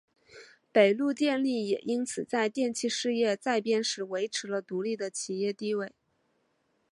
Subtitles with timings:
[0.71, 5.93] 北陆电力也因此在电气事业再编时维持了独立的企业地位。